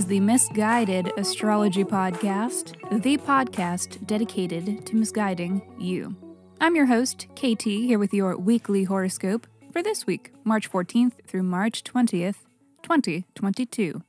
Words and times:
is 0.00 0.06
the 0.06 0.20
Misguided 0.20 1.12
Astrology 1.18 1.84
Podcast, 1.84 2.72
the 3.02 3.18
podcast 3.18 4.06
dedicated 4.06 4.86
to 4.86 4.96
misguiding 4.96 5.60
you. 5.78 6.16
I'm 6.58 6.74
your 6.74 6.86
host, 6.86 7.26
KT, 7.36 7.64
here 7.64 7.98
with 7.98 8.14
your 8.14 8.34
weekly 8.38 8.84
horoscope 8.84 9.46
for 9.70 9.82
this 9.82 10.06
week, 10.06 10.32
March 10.42 10.72
14th 10.72 11.22
through 11.26 11.42
March 11.42 11.84
20th, 11.84 12.36
2022. 12.82 14.02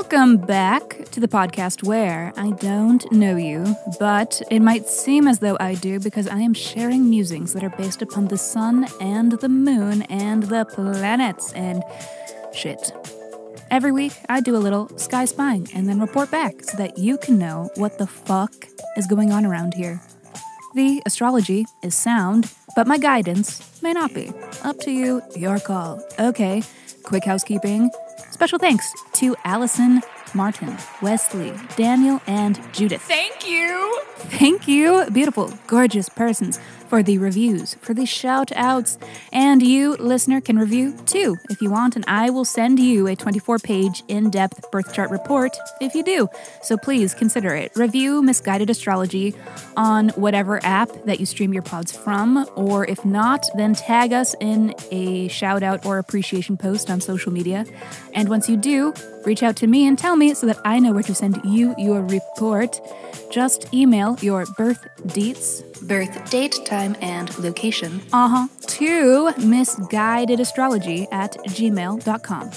Welcome 0.00 0.36
back 0.36 1.06
to 1.10 1.18
the 1.18 1.26
podcast 1.26 1.82
where 1.82 2.32
I 2.36 2.52
don't 2.52 3.10
know 3.10 3.34
you, 3.34 3.74
but 3.98 4.40
it 4.48 4.60
might 4.60 4.86
seem 4.86 5.26
as 5.26 5.40
though 5.40 5.56
I 5.58 5.74
do 5.74 5.98
because 5.98 6.28
I 6.28 6.38
am 6.38 6.54
sharing 6.54 7.10
musings 7.10 7.52
that 7.52 7.64
are 7.64 7.70
based 7.70 8.00
upon 8.00 8.28
the 8.28 8.38
sun 8.38 8.86
and 9.00 9.32
the 9.32 9.48
moon 9.48 10.02
and 10.02 10.44
the 10.44 10.66
planets 10.66 11.52
and 11.52 11.82
shit. 12.54 12.92
Every 13.72 13.90
week, 13.90 14.12
I 14.28 14.40
do 14.40 14.54
a 14.54 14.62
little 14.62 14.88
sky 14.96 15.24
spying 15.24 15.68
and 15.74 15.88
then 15.88 15.98
report 15.98 16.30
back 16.30 16.62
so 16.62 16.76
that 16.76 16.96
you 16.96 17.18
can 17.18 17.36
know 17.36 17.68
what 17.74 17.98
the 17.98 18.06
fuck 18.06 18.54
is 18.96 19.08
going 19.08 19.32
on 19.32 19.44
around 19.44 19.74
here. 19.74 20.00
The 20.76 21.02
astrology 21.06 21.66
is 21.82 21.96
sound, 21.96 22.54
but 22.76 22.86
my 22.86 22.98
guidance 22.98 23.82
may 23.82 23.94
not 23.94 24.14
be. 24.14 24.32
Up 24.62 24.78
to 24.82 24.92
you, 24.92 25.22
your 25.34 25.58
call. 25.58 26.00
Okay, 26.20 26.62
quick 27.02 27.24
housekeeping. 27.24 27.90
Special 28.38 28.60
thanks 28.60 28.94
to 29.14 29.34
Allison, 29.44 30.00
Martin, 30.32 30.76
Wesley, 31.02 31.52
Daniel, 31.74 32.22
and 32.28 32.56
Judith. 32.72 33.02
Thank 33.02 33.48
you. 33.48 34.00
Thank 34.14 34.68
you, 34.68 35.06
beautiful, 35.12 35.52
gorgeous 35.66 36.08
persons, 36.08 36.60
for 36.88 37.02
the 37.02 37.18
reviews, 37.18 37.74
for 37.74 37.94
the 37.94 38.06
shout 38.06 38.50
outs. 38.56 38.98
And 39.32 39.62
you, 39.62 39.94
listener, 39.96 40.40
can 40.40 40.58
review 40.58 40.96
too 41.06 41.36
if 41.50 41.60
you 41.60 41.70
want, 41.70 41.96
and 41.96 42.04
I 42.08 42.30
will 42.30 42.44
send 42.44 42.78
you 42.78 43.06
a 43.06 43.16
24 43.16 43.58
page 43.58 44.02
in 44.08 44.30
depth 44.30 44.70
birth 44.70 44.92
chart 44.92 45.10
report 45.10 45.56
if 45.80 45.94
you 45.94 46.02
do. 46.02 46.28
So 46.62 46.76
please 46.76 47.14
consider 47.14 47.54
it. 47.54 47.72
Review 47.76 48.22
Misguided 48.22 48.70
Astrology 48.70 49.34
on 49.76 50.08
whatever 50.10 50.64
app 50.64 50.90
that 51.04 51.20
you 51.20 51.26
stream 51.26 51.52
your 51.52 51.62
pods 51.62 51.96
from, 51.96 52.46
or 52.56 52.86
if 52.86 53.04
not, 53.04 53.46
then 53.56 53.74
tag 53.74 54.12
us 54.12 54.34
in 54.40 54.74
a 54.90 55.28
shout 55.28 55.62
out 55.62 55.84
or 55.84 55.98
appreciation 55.98 56.56
post 56.56 56.90
on 56.90 57.00
social 57.00 57.32
media. 57.32 57.64
And 58.14 58.28
once 58.28 58.48
you 58.48 58.56
do, 58.56 58.94
reach 59.24 59.42
out 59.42 59.56
to 59.56 59.66
me 59.66 59.86
and 59.86 59.98
tell 59.98 60.16
me 60.16 60.34
so 60.34 60.46
that 60.46 60.58
I 60.64 60.78
know 60.78 60.92
where 60.92 61.02
to 61.02 61.14
send 61.14 61.40
you 61.44 61.74
your 61.76 62.02
report. 62.02 62.80
Just 63.30 63.72
email 63.74 64.16
your 64.20 64.46
birth 64.56 64.86
dates, 65.06 65.62
birth 65.82 66.30
date, 66.30 66.58
time, 66.64 66.77
and 67.00 67.36
location, 67.38 68.02
uh-huh, 68.12 68.48
to 68.66 69.28
misguidedastrology 69.38 71.06
at 71.12 71.32
gmail.com. 71.48 72.50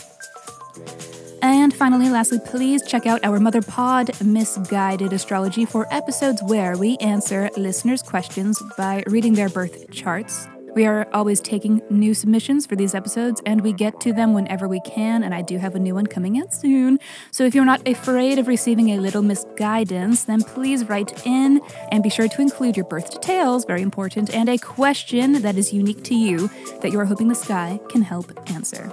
And 1.43 1.73
finally, 1.73 2.09
lastly, 2.09 2.39
please 2.45 2.83
check 2.85 3.07
out 3.07 3.23
our 3.25 3.39
mother 3.39 3.61
pod, 3.63 4.11
Misguided 4.23 5.11
Astrology, 5.11 5.65
for 5.65 5.91
episodes 5.91 6.41
where 6.43 6.77
we 6.77 6.97
answer 6.97 7.49
listeners' 7.57 8.03
questions 8.03 8.61
by 8.77 9.03
reading 9.07 9.33
their 9.33 9.49
birth 9.49 9.89
charts. 9.91 10.47
We 10.73 10.85
are 10.85 11.07
always 11.13 11.41
taking 11.41 11.81
new 11.89 12.13
submissions 12.13 12.65
for 12.65 12.77
these 12.77 12.95
episodes, 12.95 13.41
and 13.45 13.61
we 13.61 13.73
get 13.73 13.99
to 14.01 14.13
them 14.13 14.33
whenever 14.33 14.67
we 14.67 14.79
can. 14.81 15.23
And 15.23 15.35
I 15.35 15.41
do 15.41 15.57
have 15.57 15.75
a 15.75 15.79
new 15.79 15.95
one 15.95 16.07
coming 16.07 16.39
out 16.39 16.53
soon. 16.53 16.99
So 17.31 17.43
if 17.43 17.53
you're 17.53 17.65
not 17.65 17.85
afraid 17.87 18.39
of 18.39 18.47
receiving 18.47 18.91
a 18.91 18.97
little 18.97 19.21
misguidance, 19.21 20.23
then 20.23 20.41
please 20.41 20.87
write 20.87 21.25
in 21.25 21.59
and 21.91 22.01
be 22.01 22.09
sure 22.09 22.29
to 22.29 22.41
include 22.41 22.77
your 22.77 22.85
birth 22.85 23.11
details, 23.11 23.65
very 23.65 23.81
important, 23.81 24.33
and 24.33 24.47
a 24.47 24.57
question 24.57 25.41
that 25.41 25.57
is 25.57 25.73
unique 25.73 26.03
to 26.05 26.15
you 26.15 26.49
that 26.81 26.91
you 26.91 26.99
are 26.99 27.05
hoping 27.05 27.27
the 27.27 27.35
sky 27.35 27.79
can 27.89 28.01
help 28.01 28.31
answer. 28.49 28.91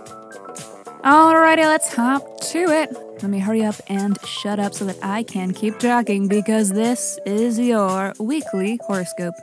Alrighty, 1.04 1.58
let's 1.58 1.94
hop 1.94 2.41
to 2.41 2.58
it. 2.58 2.91
Let 3.22 3.30
me 3.30 3.38
hurry 3.38 3.64
up 3.64 3.76
and 3.86 4.19
shut 4.26 4.58
up 4.58 4.74
so 4.74 4.84
that 4.86 4.98
I 5.00 5.22
can 5.22 5.53
keep 5.53 5.78
talking 5.78 6.26
because 6.26 6.70
this 6.70 7.20
is 7.24 7.58
your 7.58 8.14
weekly 8.19 8.80
horoscope. 8.84 9.34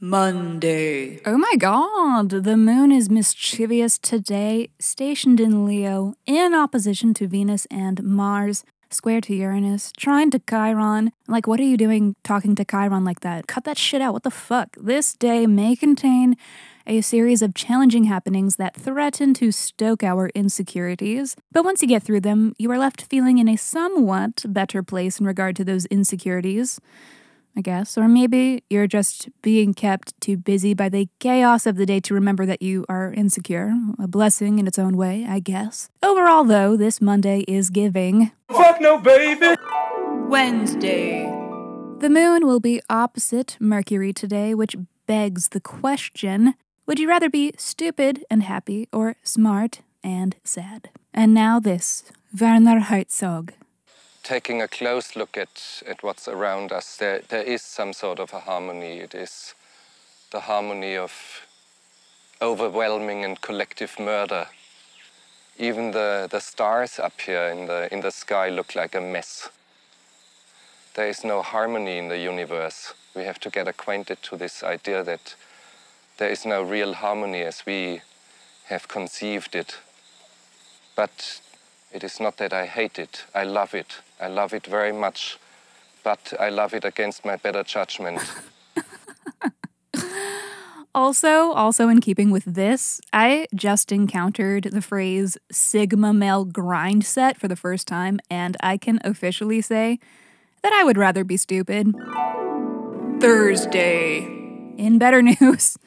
Monday. 0.00 1.20
Oh 1.26 1.36
my 1.36 1.56
god, 1.58 2.30
the 2.30 2.56
moon 2.56 2.90
is 2.90 3.10
mischievous 3.10 3.98
today, 3.98 4.70
stationed 4.78 5.40
in 5.40 5.66
Leo, 5.66 6.14
in 6.24 6.54
opposition 6.54 7.12
to 7.14 7.28
Venus 7.28 7.66
and 7.70 8.02
Mars, 8.02 8.64
square 8.88 9.20
to 9.20 9.34
Uranus, 9.34 9.92
trine 9.92 10.30
to 10.30 10.40
Chiron. 10.48 11.12
Like, 11.28 11.46
what 11.46 11.60
are 11.60 11.64
you 11.64 11.76
doing 11.76 12.16
talking 12.24 12.54
to 12.54 12.64
Chiron 12.64 13.04
like 13.04 13.20
that? 13.20 13.46
Cut 13.46 13.64
that 13.64 13.76
shit 13.76 14.00
out, 14.00 14.14
what 14.14 14.22
the 14.22 14.30
fuck? 14.30 14.74
This 14.80 15.12
day 15.12 15.46
may 15.46 15.76
contain 15.76 16.34
a 16.86 17.02
series 17.02 17.42
of 17.42 17.54
challenging 17.54 18.04
happenings 18.04 18.56
that 18.56 18.74
threaten 18.74 19.34
to 19.34 19.52
stoke 19.52 20.02
our 20.02 20.30
insecurities. 20.30 21.36
But 21.52 21.64
once 21.64 21.82
you 21.82 21.88
get 21.88 22.02
through 22.02 22.20
them, 22.20 22.54
you 22.58 22.70
are 22.72 22.78
left 22.78 23.02
feeling 23.02 23.36
in 23.36 23.48
a 23.48 23.56
somewhat 23.56 24.44
better 24.48 24.82
place 24.82 25.20
in 25.20 25.26
regard 25.26 25.56
to 25.56 25.64
those 25.64 25.84
insecurities. 25.86 26.80
I 27.56 27.60
guess. 27.62 27.98
Or 27.98 28.08
maybe 28.08 28.62
you're 28.70 28.86
just 28.86 29.28
being 29.42 29.74
kept 29.74 30.18
too 30.20 30.36
busy 30.36 30.74
by 30.74 30.88
the 30.88 31.08
chaos 31.18 31.66
of 31.66 31.76
the 31.76 31.86
day 31.86 32.00
to 32.00 32.14
remember 32.14 32.46
that 32.46 32.62
you 32.62 32.84
are 32.88 33.12
insecure. 33.12 33.74
A 33.98 34.06
blessing 34.06 34.58
in 34.58 34.66
its 34.66 34.78
own 34.78 34.96
way, 34.96 35.26
I 35.28 35.40
guess. 35.40 35.88
Overall, 36.02 36.44
though, 36.44 36.76
this 36.76 37.00
Monday 37.00 37.40
is 37.48 37.70
giving. 37.70 38.32
Fuck 38.50 38.80
no, 38.80 38.98
baby. 38.98 39.56
Wednesday. 40.28 41.24
The 41.98 42.08
moon 42.08 42.46
will 42.46 42.60
be 42.60 42.80
opposite 42.88 43.56
Mercury 43.60 44.12
today, 44.12 44.54
which 44.54 44.76
begs 45.06 45.48
the 45.48 45.60
question 45.60 46.54
would 46.86 46.98
you 46.98 47.08
rather 47.08 47.30
be 47.30 47.52
stupid 47.56 48.24
and 48.28 48.42
happy 48.42 48.88
or 48.92 49.14
smart 49.22 49.82
and 50.02 50.34
sad? 50.42 50.90
And 51.14 51.32
now 51.32 51.60
this 51.60 52.02
Werner 52.36 52.80
Herzog 52.80 53.52
taking 54.22 54.62
a 54.62 54.68
close 54.68 55.16
look 55.16 55.36
at, 55.36 55.82
at 55.86 56.02
what's 56.02 56.28
around 56.28 56.72
us, 56.72 56.96
there, 56.96 57.20
there 57.28 57.42
is 57.42 57.62
some 57.62 57.92
sort 57.92 58.18
of 58.18 58.32
a 58.32 58.40
harmony. 58.40 58.98
It 58.98 59.14
is 59.14 59.54
the 60.30 60.40
harmony 60.40 60.96
of 60.96 61.12
overwhelming 62.40 63.24
and 63.24 63.40
collective 63.40 63.98
murder. 63.98 64.46
Even 65.58 65.90
the, 65.90 66.28
the 66.30 66.40
stars 66.40 66.98
up 66.98 67.20
here 67.20 67.48
in 67.48 67.66
the, 67.66 67.92
in 67.92 68.00
the 68.00 68.10
sky 68.10 68.48
look 68.48 68.74
like 68.74 68.94
a 68.94 69.00
mess. 69.00 69.48
There 70.94 71.08
is 71.08 71.24
no 71.24 71.42
harmony 71.42 71.98
in 71.98 72.08
the 72.08 72.18
universe. 72.18 72.94
We 73.14 73.24
have 73.24 73.40
to 73.40 73.50
get 73.50 73.68
acquainted 73.68 74.22
to 74.24 74.36
this 74.36 74.62
idea 74.62 75.02
that 75.04 75.34
there 76.18 76.30
is 76.30 76.44
no 76.44 76.62
real 76.62 76.94
harmony 76.94 77.42
as 77.42 77.64
we 77.66 78.02
have 78.66 78.88
conceived 78.88 79.54
it. 79.54 79.78
But 80.94 81.40
it 81.92 82.04
is 82.04 82.20
not 82.20 82.36
that 82.36 82.52
I 82.52 82.66
hate 82.66 82.98
it, 82.98 83.24
I 83.34 83.44
love 83.44 83.74
it. 83.74 84.00
I 84.20 84.28
love 84.28 84.52
it 84.52 84.66
very 84.66 84.92
much, 84.92 85.38
but 86.04 86.34
I 86.38 86.50
love 86.50 86.74
it 86.74 86.84
against 86.84 87.24
my 87.24 87.36
better 87.36 87.62
judgment. 87.62 88.20
also, 90.94 91.52
also 91.52 91.88
in 91.88 92.00
keeping 92.00 92.30
with 92.30 92.44
this, 92.44 93.00
I 93.12 93.46
just 93.54 93.92
encountered 93.92 94.64
the 94.64 94.82
phrase 94.82 95.38
Sigma 95.50 96.12
male 96.12 96.44
grind 96.44 97.04
set 97.04 97.38
for 97.38 97.48
the 97.48 97.56
first 97.56 97.88
time, 97.88 98.20
and 98.30 98.56
I 98.60 98.76
can 98.76 99.00
officially 99.04 99.62
say 99.62 99.98
that 100.62 100.72
I 100.72 100.84
would 100.84 100.98
rather 100.98 101.24
be 101.24 101.38
stupid. 101.38 101.94
Thursday. 103.20 104.18
In 104.76 104.98
better 104.98 105.22
news, 105.40 105.78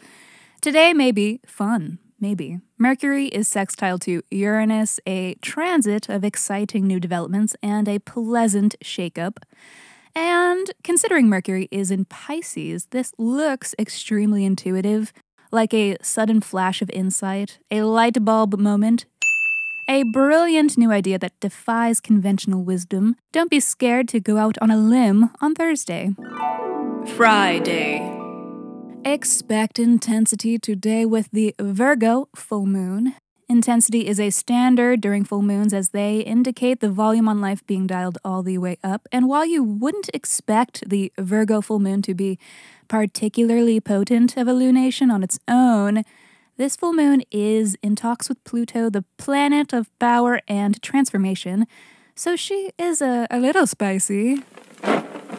today 0.62 0.94
may 0.94 1.12
be 1.12 1.40
fun 1.46 2.00
Maybe. 2.24 2.62
Mercury 2.84 3.28
is 3.28 3.48
sextile 3.48 3.98
to 4.00 4.24
Uranus, 4.30 5.00
a 5.08 5.36
transit 5.36 6.10
of 6.10 6.26
exciting 6.26 6.86
new 6.86 7.00
developments 7.00 7.56
and 7.64 7.88
a 7.88 7.98
pleasant 8.00 8.76
shakeup. 8.84 9.38
And 10.14 10.70
considering 10.84 11.30
Mercury 11.30 11.70
is 11.72 11.92
in 11.92 12.04
Pisces, 12.04 12.88
this 12.88 13.14
looks 13.18 13.74
extremely 13.80 14.44
intuitive, 14.44 15.14
like 15.50 15.74
a 15.74 15.96
sudden 16.02 16.42
flash 16.42 16.82
of 16.82 16.90
insight, 16.90 17.58
a 17.72 17.84
light 17.84 18.26
bulb 18.26 18.60
moment, 18.60 19.06
a 19.88 20.04
brilliant 20.12 20.78
new 20.78 20.92
idea 20.92 21.18
that 21.18 21.40
defies 21.40 22.02
conventional 22.02 22.66
wisdom. 22.66 23.16
Don't 23.32 23.50
be 23.50 23.62
scared 23.62 24.10
to 24.10 24.20
go 24.20 24.38
out 24.38 24.58
on 24.62 24.70
a 24.70 24.76
limb 24.76 25.30
on 25.40 25.56
Thursday. 25.56 26.14
Friday. 27.16 28.13
Expect 29.06 29.80
intensity 29.80 30.58
today 30.58 31.06
with 31.06 31.30
the 31.32 31.54
Virgo 31.60 32.30
full 32.34 32.66
moon. 32.66 33.16
Intensity 33.50 34.08
is 34.08 34.18
a 34.18 34.30
standard 34.30 35.02
during 35.02 35.26
full 35.26 35.42
moons 35.42 35.74
as 35.74 35.90
they 35.90 36.20
indicate 36.20 36.80
the 36.80 36.90
volume 36.90 37.28
on 37.28 37.42
life 37.42 37.68
being 37.68 37.86
dialed 37.86 38.18
all 38.24 38.44
the 38.44 38.58
way 38.58 38.78
up. 38.82 39.06
And 39.12 39.28
while 39.28 39.46
you 39.46 39.62
wouldn't 39.62 40.10
expect 40.14 40.90
the 40.90 41.12
Virgo 41.18 41.60
full 41.60 41.80
moon 41.80 42.02
to 42.04 42.14
be 42.14 42.40
particularly 42.88 43.82
potent 43.82 44.38
of 44.38 44.48
a 44.48 44.54
lunation 44.54 45.12
on 45.12 45.22
its 45.22 45.38
own, 45.50 46.04
this 46.56 46.78
full 46.78 46.94
moon 46.94 47.24
is 47.30 47.76
in 47.84 47.98
talks 47.98 48.30
with 48.30 48.42
Pluto, 48.46 48.90
the 48.90 49.04
planet 49.18 49.74
of 49.74 49.90
power 50.00 50.40
and 50.48 50.82
transformation. 50.82 51.68
So 52.16 52.38
she 52.38 52.72
is 52.80 53.02
a, 53.02 53.28
a 53.30 53.38
little 53.38 53.68
spicy. 53.68 54.44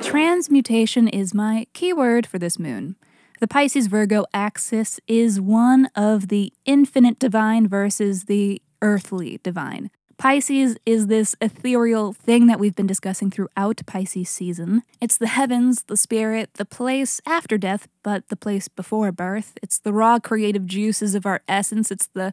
Transmutation 0.02 1.08
is 1.08 1.32
my 1.32 1.66
keyword 1.72 2.26
for 2.26 2.38
this 2.38 2.58
moon. 2.58 2.96
The 3.44 3.48
Pisces 3.48 3.88
Virgo 3.88 4.24
axis 4.32 4.98
is 5.06 5.38
one 5.38 5.90
of 5.94 6.28
the 6.28 6.50
infinite 6.64 7.18
divine 7.18 7.68
versus 7.68 8.24
the 8.24 8.62
earthly 8.80 9.38
divine. 9.42 9.90
Pisces 10.16 10.78
is 10.86 11.08
this 11.08 11.36
ethereal 11.42 12.14
thing 12.14 12.46
that 12.46 12.58
we've 12.58 12.74
been 12.74 12.86
discussing 12.86 13.30
throughout 13.30 13.82
Pisces 13.84 14.30
season. 14.30 14.82
It's 14.98 15.18
the 15.18 15.26
heavens, 15.26 15.82
the 15.82 15.98
spirit, 15.98 16.54
the 16.54 16.64
place 16.64 17.20
after 17.26 17.58
death, 17.58 17.86
but 18.02 18.30
the 18.30 18.36
place 18.36 18.68
before 18.68 19.12
birth. 19.12 19.58
It's 19.62 19.78
the 19.78 19.92
raw 19.92 20.18
creative 20.20 20.64
juices 20.64 21.14
of 21.14 21.26
our 21.26 21.42
essence. 21.46 21.90
It's 21.90 22.06
the 22.06 22.32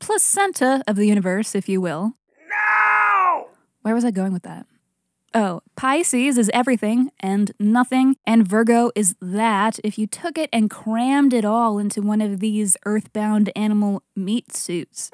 placenta 0.00 0.82
of 0.88 0.96
the 0.96 1.06
universe, 1.06 1.54
if 1.54 1.68
you 1.68 1.80
will. 1.80 2.14
No! 2.48 3.50
Where 3.82 3.94
was 3.94 4.04
I 4.04 4.10
going 4.10 4.32
with 4.32 4.42
that? 4.42 4.66
Oh, 5.32 5.60
Pisces 5.76 6.36
is 6.38 6.50
everything 6.52 7.12
and 7.20 7.52
nothing, 7.60 8.16
and 8.26 8.46
Virgo 8.46 8.90
is 8.96 9.14
that 9.20 9.78
if 9.84 9.96
you 9.96 10.08
took 10.08 10.36
it 10.36 10.50
and 10.52 10.68
crammed 10.68 11.32
it 11.32 11.44
all 11.44 11.78
into 11.78 12.02
one 12.02 12.20
of 12.20 12.40
these 12.40 12.76
earthbound 12.84 13.52
animal 13.54 14.02
meat 14.16 14.56
suits. 14.56 15.12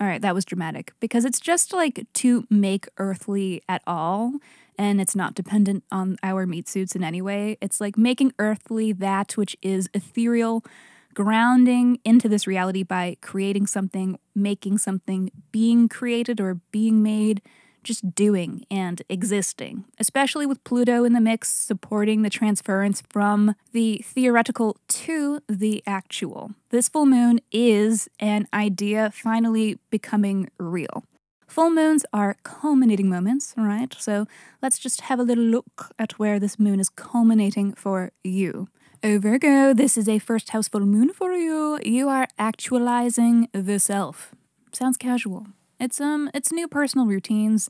All 0.00 0.06
right, 0.06 0.22
that 0.22 0.34
was 0.34 0.46
dramatic 0.46 0.92
because 1.00 1.26
it's 1.26 1.38
just 1.38 1.74
like 1.74 2.06
to 2.14 2.46
make 2.48 2.86
earthly 2.96 3.62
at 3.68 3.82
all, 3.86 4.38
and 4.78 5.02
it's 5.02 5.14
not 5.14 5.34
dependent 5.34 5.84
on 5.92 6.16
our 6.22 6.46
meat 6.46 6.66
suits 6.66 6.96
in 6.96 7.04
any 7.04 7.20
way. 7.20 7.58
It's 7.60 7.78
like 7.78 7.98
making 7.98 8.32
earthly 8.38 8.92
that 8.92 9.36
which 9.36 9.54
is 9.60 9.90
ethereal, 9.92 10.64
grounding 11.12 12.00
into 12.06 12.30
this 12.30 12.46
reality 12.46 12.84
by 12.84 13.18
creating 13.20 13.66
something, 13.66 14.18
making 14.34 14.78
something, 14.78 15.30
being 15.52 15.90
created 15.90 16.40
or 16.40 16.54
being 16.72 17.02
made 17.02 17.42
just 17.84 18.14
doing 18.14 18.66
and 18.70 19.02
existing, 19.08 19.84
especially 19.98 20.46
with 20.46 20.64
Pluto 20.64 21.04
in 21.04 21.12
the 21.12 21.20
mix 21.20 21.50
supporting 21.50 22.22
the 22.22 22.30
transference 22.30 23.02
from 23.08 23.54
the 23.72 24.04
theoretical 24.04 24.76
to 24.88 25.40
the 25.48 25.82
actual. 25.86 26.52
This 26.70 26.88
full 26.88 27.06
moon 27.06 27.40
is 27.52 28.08
an 28.18 28.48
idea 28.52 29.12
finally 29.14 29.78
becoming 29.90 30.50
real. 30.58 31.04
Full 31.46 31.70
moons 31.70 32.04
are 32.12 32.36
culminating 32.42 33.08
moments, 33.08 33.54
right? 33.56 33.94
So 33.98 34.26
let's 34.60 34.78
just 34.78 35.02
have 35.02 35.20
a 35.20 35.22
little 35.22 35.44
look 35.44 35.92
at 35.98 36.18
where 36.18 36.40
this 36.40 36.58
moon 36.58 36.80
is 36.80 36.88
culminating 36.88 37.74
for 37.74 38.10
you. 38.24 38.68
Oh, 39.04 39.18
Virgo, 39.18 39.74
this 39.74 39.98
is 39.98 40.08
a 40.08 40.18
first 40.18 40.50
house 40.50 40.66
full 40.66 40.86
moon 40.86 41.12
for 41.12 41.32
you. 41.34 41.78
You 41.84 42.08
are 42.08 42.26
actualizing 42.38 43.48
the 43.52 43.78
self. 43.78 44.34
Sounds 44.72 44.96
casual. 44.96 45.46
It's 45.84 46.00
um 46.00 46.30
it's 46.32 46.50
new 46.50 46.66
personal 46.66 47.06
routines 47.06 47.68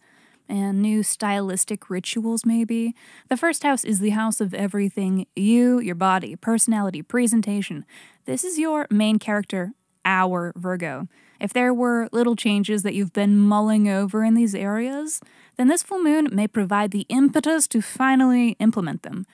and 0.48 0.80
new 0.80 1.02
stylistic 1.02 1.90
rituals 1.90 2.46
maybe. 2.46 2.94
The 3.28 3.36
first 3.36 3.64
house 3.64 3.82
is 3.82 3.98
the 3.98 4.10
house 4.10 4.40
of 4.40 4.54
everything 4.54 5.26
you, 5.34 5.80
your 5.80 5.96
body, 5.96 6.36
personality, 6.36 7.02
presentation. 7.02 7.84
This 8.24 8.44
is 8.44 8.56
your 8.56 8.86
main 8.88 9.18
character, 9.18 9.72
our 10.04 10.52
Virgo. 10.54 11.08
If 11.40 11.52
there 11.52 11.74
were 11.74 12.08
little 12.12 12.36
changes 12.36 12.84
that 12.84 12.94
you've 12.94 13.12
been 13.12 13.36
mulling 13.36 13.88
over 13.88 14.22
in 14.22 14.34
these 14.34 14.54
areas, 14.54 15.20
then 15.56 15.66
this 15.66 15.82
full 15.82 16.00
moon 16.00 16.28
may 16.30 16.46
provide 16.46 16.92
the 16.92 17.06
impetus 17.08 17.66
to 17.66 17.82
finally 17.82 18.54
implement 18.60 19.02
them. 19.02 19.26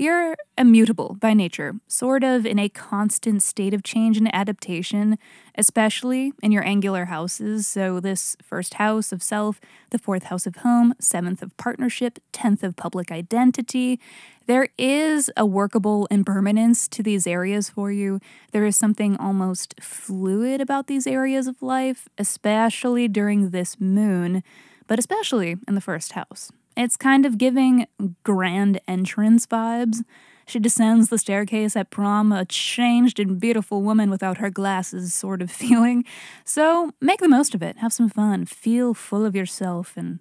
You're 0.00 0.34
immutable 0.56 1.18
by 1.20 1.34
nature, 1.34 1.74
sort 1.86 2.24
of 2.24 2.46
in 2.46 2.58
a 2.58 2.70
constant 2.70 3.42
state 3.42 3.74
of 3.74 3.82
change 3.82 4.16
and 4.16 4.34
adaptation, 4.34 5.18
especially 5.58 6.32
in 6.42 6.52
your 6.52 6.64
angular 6.64 7.04
houses. 7.04 7.68
So, 7.68 8.00
this 8.00 8.34
first 8.42 8.74
house 8.74 9.12
of 9.12 9.22
self, 9.22 9.60
the 9.90 9.98
fourth 9.98 10.22
house 10.22 10.46
of 10.46 10.56
home, 10.56 10.94
seventh 10.98 11.42
of 11.42 11.54
partnership, 11.58 12.18
tenth 12.32 12.62
of 12.62 12.76
public 12.76 13.12
identity. 13.12 14.00
There 14.46 14.70
is 14.78 15.30
a 15.36 15.44
workable 15.44 16.06
impermanence 16.10 16.88
to 16.88 17.02
these 17.02 17.26
areas 17.26 17.68
for 17.68 17.92
you. 17.92 18.20
There 18.52 18.64
is 18.64 18.76
something 18.76 19.18
almost 19.18 19.74
fluid 19.82 20.62
about 20.62 20.86
these 20.86 21.06
areas 21.06 21.46
of 21.46 21.60
life, 21.60 22.08
especially 22.16 23.06
during 23.06 23.50
this 23.50 23.78
moon, 23.78 24.42
but 24.86 24.98
especially 24.98 25.56
in 25.68 25.74
the 25.74 25.82
first 25.82 26.12
house. 26.12 26.50
It's 26.76 26.96
kind 26.96 27.26
of 27.26 27.38
giving 27.38 27.86
grand 28.22 28.80
entrance 28.86 29.46
vibes. 29.46 30.04
She 30.46 30.58
descends 30.58 31.10
the 31.10 31.18
staircase 31.18 31.76
at 31.76 31.90
prom, 31.90 32.32
a 32.32 32.44
changed 32.44 33.20
and 33.20 33.38
beautiful 33.40 33.82
woman 33.82 34.10
without 34.10 34.38
her 34.38 34.50
glasses 34.50 35.14
sort 35.14 35.42
of 35.42 35.50
feeling. 35.62 36.04
So 36.44 36.92
make 37.00 37.20
the 37.20 37.28
most 37.28 37.54
of 37.54 37.62
it, 37.62 37.78
have 37.78 37.92
some 37.92 38.08
fun, 38.08 38.46
feel 38.46 38.94
full 38.94 39.24
of 39.24 39.36
yourself, 39.36 39.92
and 39.96 40.18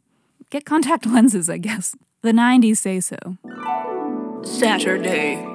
get 0.50 0.66
contact 0.66 1.06
lenses, 1.07 1.50
I 1.50 1.57
guess. 1.57 1.96
The 2.22 2.31
90s 2.31 2.78
say 2.78 3.00
so. 3.00 3.38
Saturday. 4.44 5.45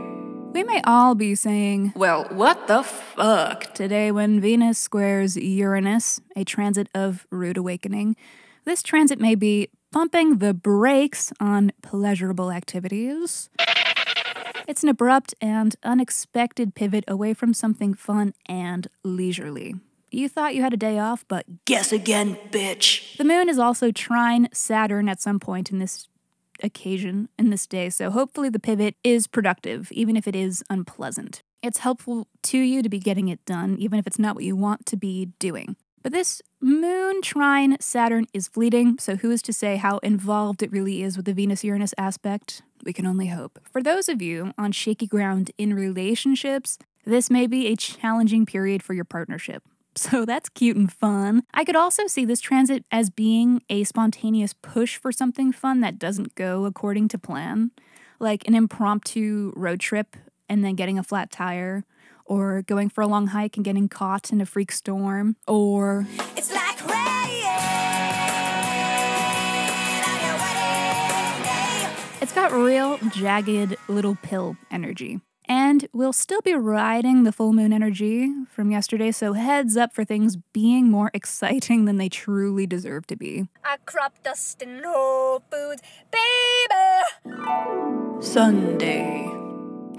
We 0.53 0.63
may 0.63 0.81
all 0.85 1.15
be 1.15 1.35
saying, 1.35 1.93
Well, 1.97 2.27
what 2.31 2.69
the 2.69 2.83
fuck? 2.83 3.75
today 3.75 4.13
when 4.13 4.41
Venus 4.41 4.79
squares 4.79 5.37
Uranus, 5.37 6.21
a 6.37 6.45
transit 6.45 6.89
of 6.95 7.27
rude 7.31 7.57
awakening. 7.57 8.17
This 8.65 8.83
transit 8.83 9.21
may 9.21 9.35
be 9.35 9.69
pumping 9.95 10.39
the 10.39 10.53
brakes 10.53 11.33
on 11.39 11.71
pleasurable 11.81 12.51
activities. 12.51 13.49
It's 14.67 14.83
an 14.83 14.89
abrupt 14.89 15.37
and 15.41 15.77
unexpected 15.85 16.75
pivot 16.75 17.05
away 17.07 17.33
from 17.33 17.55
something 17.55 17.95
fun 17.95 18.35
and 18.49 18.89
leisurely. 19.05 19.77
You 20.11 20.29
thought 20.29 20.57
you 20.57 20.63
had 20.63 20.73
a 20.73 20.77
day 20.77 20.99
off, 20.99 21.25
but 21.29 21.65
Guess 21.65 21.93
again, 21.93 22.37
bitch. 22.51 23.17
the 23.19 23.25
moon 23.25 23.49
is 23.49 23.57
also 23.57 23.93
trine 23.93 24.49
Saturn 24.53 25.09
at 25.09 25.23
some 25.23 25.39
point 25.39 25.71
in 25.71 25.79
this 25.79 26.09
occasion, 26.61 27.29
in 27.39 27.51
this 27.51 27.65
day, 27.65 27.89
so 27.89 28.11
hopefully 28.11 28.49
the 28.49 28.59
pivot 28.59 28.97
is 29.05 29.29
productive, 29.29 29.93
even 29.93 30.17
if 30.17 30.27
it 30.27 30.35
is 30.35 30.65
unpleasant. 30.69 31.41
It's 31.63 31.79
helpful 31.79 32.27
to 32.43 32.59
you 32.59 32.83
to 32.83 32.89
be 32.89 32.99
getting 32.99 33.29
it 33.29 33.45
done, 33.45 33.77
even 33.79 34.01
if 34.01 34.09
it's 34.09 34.19
not 34.19 34.35
what 34.35 34.43
you 34.43 34.57
want 34.57 34.87
to 34.87 34.97
be 34.97 35.27
doing. 35.39 35.77
But 36.05 36.13
this 36.13 36.43
moon 36.61 37.23
trine 37.23 37.79
Saturn 37.81 38.27
is 38.35 38.47
fleeting, 38.47 38.99
so 38.99 39.17
who 39.17 39.31
is 39.31 39.41
to 39.41 39.55
say 39.55 39.77
how 39.77 39.99
involved 39.99 40.63
it 40.63 40.71
really 40.71 41.03
is 41.03 41.17
with 41.17 41.25
the 41.25 41.33
Venus 41.33 41.65
Uranus 41.65 41.95
aspect? 41.97 42.61
We 42.85 42.93
can 42.93 43.07
only 43.07 43.29
hope. 43.29 43.59
For 43.73 43.83
those 43.83 44.11
of 44.11 44.21
you 44.21 44.53
on 44.59 44.73
shaky 44.73 45.07
ground 45.07 45.51
in 45.57 45.73
relationships, 45.73 46.79
this 47.07 47.31
may 47.31 47.47
be 47.47 47.69
a 47.69 47.77
challenging 47.77 48.45
period 48.45 48.83
for 48.83 48.93
your 48.93 49.07
partnership. 49.07 49.65
So 49.97 50.25
that's 50.25 50.49
cute 50.49 50.77
and 50.77 50.93
fun. 50.93 51.45
I 51.55 51.65
could 51.65 51.77
also 51.77 52.09
see 52.09 52.25
this 52.25 52.41
transit 52.41 52.85
as 52.91 53.11
being 53.11 53.63
a 53.71 53.85
spontaneous 53.85 54.53
push 54.53 54.97
for 54.97 55.13
something 55.13 55.53
fun 55.53 55.83
that 55.83 56.01
doesn't 56.01 56.35
go 56.35 56.65
according 56.65 57.07
to 57.11 57.19
plan, 57.19 57.71
like 58.19 58.45
an 58.49 58.57
impromptu 58.57 59.53
road 59.55 59.79
trip 59.79 60.17
and 60.49 60.65
then 60.65 60.75
getting 60.75 60.99
a 60.99 61.05
flat 61.05 61.31
tire, 61.31 61.85
or 62.27 62.63
going 62.63 62.89
for 62.89 63.03
a 63.03 63.07
long 63.07 63.29
hike 63.29 63.57
and 63.57 63.65
getting 63.65 63.89
caught 63.89 64.33
in 64.33 64.41
a 64.41 64.47
freak 64.47 64.73
storm, 64.73 65.37
or 65.47 66.07
It's 66.37 66.53
like 66.53 66.81
rain 66.87 67.45
on 70.05 70.27
your 70.27 70.37
wedding 70.39 71.43
day. 71.45 71.89
it's 72.23 72.33
got 72.33 72.53
real 72.53 72.99
jagged 73.13 73.77
little 73.89 74.17
pill 74.23 74.57
energy. 74.71 75.21
And 75.47 75.87
we'll 75.93 76.15
still 76.15 76.41
be 76.41 76.55
riding 76.55 77.25
the 77.25 77.33
full 77.33 77.53
moon 77.53 77.71
energy 77.75 78.33
from 78.49 78.71
yesterday, 78.71 79.13
so 79.13 79.35
heads 79.35 79.77
up 79.77 79.93
for 79.93 80.03
things 80.03 80.39
being 80.55 80.91
more 80.91 81.11
exciting 81.15 81.85
than 81.85 81.99
they 81.99 82.09
truly 82.09 82.67
deserve 82.67 83.07
to 83.09 83.17
be. 83.17 83.49
I 83.63 83.77
crop 83.85 84.23
dust 84.23 84.63
in 84.63 84.81
Whole 84.83 85.43
Foods, 85.51 85.83
baby. 86.11 87.35
Sunday. 88.23 89.29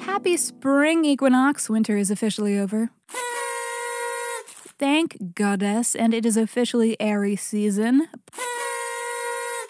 Happy 0.06 0.38
spring 0.38 1.04
equinox, 1.04 1.68
winter 1.68 1.98
is 1.98 2.12
officially 2.12 2.60
over. 2.60 2.92
Thank 4.78 5.34
goddess, 5.34 5.96
and 5.96 6.14
it 6.14 6.28
is 6.28 6.38
officially 6.38 6.96
Aries 7.02 7.42
season. 7.42 8.08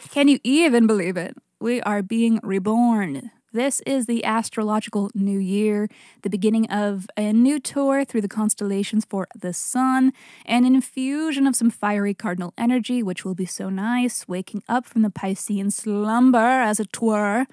Can 0.09 0.27
you 0.27 0.39
even 0.43 0.87
believe 0.87 1.15
it? 1.15 1.37
We 1.61 1.81
are 1.83 2.01
being 2.01 2.41
reborn. 2.43 3.31
This 3.53 3.79
is 3.85 4.07
the 4.07 4.25
astrological 4.25 5.09
new 5.15 5.39
year, 5.39 5.87
the 6.23 6.29
beginning 6.29 6.69
of 6.69 7.07
a 7.15 7.31
new 7.31 7.57
tour 7.57 8.03
through 8.03 8.19
the 8.19 8.27
constellations 8.27 9.05
for 9.05 9.29
the 9.33 9.53
sun, 9.53 10.11
an 10.45 10.65
infusion 10.65 11.47
of 11.47 11.55
some 11.55 11.69
fiery 11.69 12.13
cardinal 12.13 12.53
energy, 12.57 13.01
which 13.01 13.23
will 13.23 13.35
be 13.35 13.45
so 13.45 13.69
nice, 13.69 14.27
waking 14.27 14.63
up 14.67 14.85
from 14.85 15.03
the 15.03 15.09
Piscean 15.09 15.71
slumber, 15.71 16.37
as 16.37 16.81
it 16.81 17.01
were. 17.01 17.45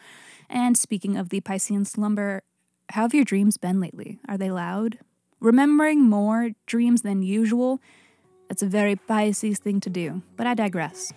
And 0.50 0.76
speaking 0.76 1.16
of 1.16 1.28
the 1.28 1.40
Piscean 1.40 1.86
slumber, 1.86 2.42
how 2.92 3.02
have 3.02 3.14
your 3.14 3.24
dreams 3.24 3.56
been 3.56 3.80
lately? 3.80 4.20
Are 4.28 4.36
they 4.36 4.50
loud? 4.50 4.98
Remembering 5.40 6.02
more 6.02 6.50
dreams 6.66 7.02
than 7.02 7.22
usual? 7.22 7.80
That's 8.48 8.62
a 8.62 8.66
very 8.66 8.96
Pisces 8.96 9.58
thing 9.58 9.80
to 9.80 9.90
do, 9.90 10.22
but 10.36 10.46
I 10.46 10.52
digress. 10.54 11.12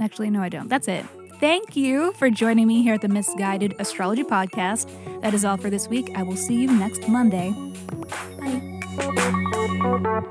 Actually, 0.00 0.30
no, 0.30 0.40
I 0.40 0.48
don't. 0.48 0.68
That's 0.68 0.88
it. 0.88 1.04
Thank 1.38 1.76
you 1.76 2.12
for 2.14 2.30
joining 2.30 2.66
me 2.66 2.82
here 2.82 2.94
at 2.94 3.02
the 3.02 3.08
Misguided 3.08 3.74
Astrology 3.78 4.24
Podcast. 4.24 4.88
That 5.20 5.34
is 5.34 5.44
all 5.44 5.58
for 5.58 5.68
this 5.68 5.88
week. 5.88 6.10
I 6.16 6.22
will 6.22 6.36
see 6.36 6.54
you 6.54 6.70
next 6.72 7.08
Monday. 7.08 7.54
Bye. 8.40 10.24